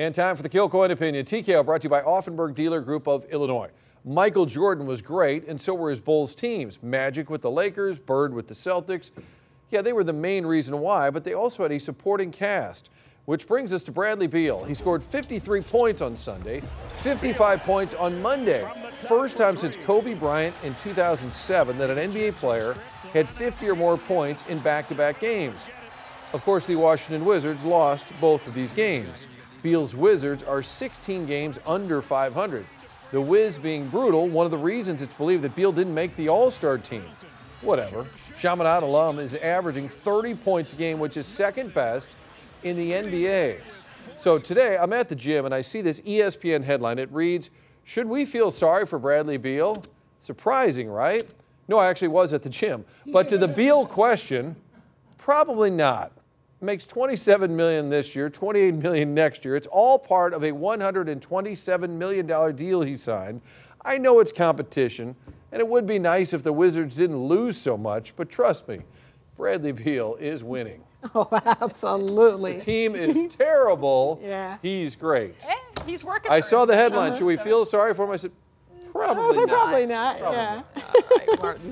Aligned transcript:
And 0.00 0.14
time 0.14 0.34
for 0.34 0.42
the 0.42 0.48
Kilcoyne 0.48 0.90
Opinion. 0.92 1.26
TKO 1.26 1.62
brought 1.62 1.82
to 1.82 1.84
you 1.84 1.90
by 1.90 2.00
Auffenberg 2.00 2.54
Dealer 2.54 2.80
Group 2.80 3.06
of 3.06 3.26
Illinois. 3.26 3.68
Michael 4.02 4.46
Jordan 4.46 4.86
was 4.86 5.02
great, 5.02 5.46
and 5.46 5.60
so 5.60 5.74
were 5.74 5.90
his 5.90 6.00
Bulls 6.00 6.34
teams. 6.34 6.82
Magic 6.82 7.28
with 7.28 7.42
the 7.42 7.50
Lakers, 7.50 7.98
Bird 7.98 8.32
with 8.32 8.48
the 8.48 8.54
Celtics. 8.54 9.10
Yeah, 9.68 9.82
they 9.82 9.92
were 9.92 10.02
the 10.02 10.14
main 10.14 10.46
reason 10.46 10.78
why, 10.80 11.10
but 11.10 11.22
they 11.22 11.34
also 11.34 11.64
had 11.64 11.72
a 11.72 11.78
supporting 11.78 12.30
cast. 12.30 12.88
Which 13.26 13.46
brings 13.46 13.74
us 13.74 13.82
to 13.82 13.92
Bradley 13.92 14.26
Beal. 14.26 14.64
He 14.64 14.72
scored 14.72 15.02
53 15.02 15.60
points 15.60 16.00
on 16.00 16.16
Sunday, 16.16 16.62
55 17.02 17.60
points 17.60 17.92
on 17.92 18.22
Monday. 18.22 18.66
First 18.96 19.36
time 19.36 19.58
since 19.58 19.76
Kobe 19.76 20.14
Bryant 20.14 20.56
in 20.64 20.74
2007 20.76 21.76
that 21.76 21.90
an 21.90 22.10
NBA 22.10 22.36
player 22.36 22.74
had 23.12 23.28
50 23.28 23.68
or 23.68 23.76
more 23.76 23.98
points 23.98 24.48
in 24.48 24.60
back 24.60 24.88
to 24.88 24.94
back 24.94 25.20
games. 25.20 25.60
Of 26.32 26.42
course, 26.42 26.64
the 26.64 26.76
Washington 26.76 27.26
Wizards 27.26 27.64
lost 27.64 28.06
both 28.18 28.46
of 28.46 28.54
these 28.54 28.72
games. 28.72 29.26
Beal's 29.62 29.94
Wizards 29.94 30.42
are 30.42 30.62
16 30.62 31.26
games 31.26 31.58
under 31.66 32.02
500. 32.02 32.66
The 33.12 33.20
Wiz 33.20 33.58
being 33.58 33.88
brutal, 33.88 34.28
one 34.28 34.44
of 34.44 34.50
the 34.50 34.58
reasons 34.58 35.02
it's 35.02 35.14
believed 35.14 35.42
that 35.42 35.56
Beal 35.56 35.72
didn't 35.72 35.94
make 35.94 36.14
the 36.16 36.28
All 36.28 36.50
Star 36.50 36.78
team. 36.78 37.04
Whatever. 37.60 38.06
Chaminade 38.38 38.82
alum 38.82 39.18
is 39.18 39.34
averaging 39.34 39.88
30 39.88 40.34
points 40.36 40.72
a 40.72 40.76
game, 40.76 40.98
which 40.98 41.16
is 41.16 41.26
second 41.26 41.74
best 41.74 42.16
in 42.62 42.76
the 42.76 42.92
NBA. 42.92 43.60
So 44.16 44.38
today 44.38 44.78
I'm 44.78 44.92
at 44.92 45.08
the 45.08 45.14
gym 45.14 45.44
and 45.44 45.54
I 45.54 45.62
see 45.62 45.80
this 45.80 46.00
ESPN 46.02 46.64
headline. 46.64 46.98
It 46.98 47.10
reads, 47.12 47.50
Should 47.84 48.06
we 48.06 48.24
feel 48.24 48.50
sorry 48.50 48.86
for 48.86 48.98
Bradley 48.98 49.36
Beal? 49.36 49.82
Surprising, 50.20 50.88
right? 50.88 51.28
No, 51.68 51.78
I 51.78 51.88
actually 51.88 52.08
was 52.08 52.32
at 52.32 52.42
the 52.42 52.48
gym. 52.48 52.84
But 53.06 53.28
to 53.28 53.38
the 53.38 53.48
Beal 53.48 53.86
question, 53.86 54.56
probably 55.18 55.70
not. 55.70 56.12
Makes 56.62 56.84
27 56.86 57.56
million 57.56 57.88
this 57.88 58.14
year, 58.14 58.28
28 58.28 58.74
million 58.74 59.14
next 59.14 59.46
year. 59.46 59.56
It's 59.56 59.66
all 59.68 59.98
part 59.98 60.34
of 60.34 60.44
a 60.44 60.52
127 60.52 61.98
million 61.98 62.26
dollar 62.26 62.52
deal 62.52 62.82
he 62.82 62.96
signed. 62.96 63.40
I 63.82 63.96
know 63.96 64.20
it's 64.20 64.30
competition, 64.30 65.16
and 65.52 65.60
it 65.60 65.66
would 65.66 65.86
be 65.86 65.98
nice 65.98 66.34
if 66.34 66.42
the 66.42 66.52
Wizards 66.52 66.96
didn't 66.96 67.24
lose 67.24 67.56
so 67.56 67.78
much, 67.78 68.14
but 68.14 68.28
trust 68.28 68.68
me, 68.68 68.80
Bradley 69.38 69.72
Beal 69.72 70.16
is 70.20 70.44
winning. 70.44 70.82
Oh, 71.14 71.26
absolutely. 71.62 72.56
The 72.56 72.60
team 72.60 72.94
is 72.94 73.34
terrible. 73.34 74.20
Yeah. 74.22 74.58
He's 74.60 74.96
great. 74.96 75.34
He's 75.86 76.04
working. 76.04 76.30
I 76.30 76.42
for 76.42 76.48
saw 76.48 76.64
the 76.66 76.76
headline. 76.76 77.14
Should 77.14 77.24
we 77.24 77.36
uh-huh. 77.36 77.44
feel 77.44 77.64
sorry 77.64 77.94
for 77.94 78.04
him? 78.04 78.10
I 78.10 78.16
said, 78.18 78.32
I 78.70 78.92
probably 78.92 79.24
was 79.24 79.36
like, 79.36 79.46
not. 79.46 79.54
probably 79.54 79.86
not. 79.86 80.18
Probably 80.18 80.36
yeah. 80.36 80.62
All 80.76 81.16
right, 81.16 81.28
Martin. 81.40 81.68